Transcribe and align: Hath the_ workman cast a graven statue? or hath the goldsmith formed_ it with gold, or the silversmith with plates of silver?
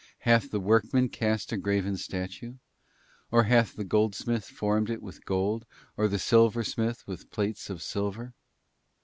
Hath 0.21 0.49
the_ 0.49 0.59
workman 0.63 1.09
cast 1.09 1.51
a 1.51 1.57
graven 1.57 1.95
statue? 1.95 2.55
or 3.31 3.43
hath 3.43 3.75
the 3.75 3.83
goldsmith 3.83 4.45
formed_ 4.45 4.87
it 4.91 4.99
with 4.99 5.23
gold, 5.25 5.63
or 5.95 6.07
the 6.07 6.17
silversmith 6.17 7.05
with 7.05 7.29
plates 7.29 7.69
of 7.69 7.83
silver? 7.83 8.33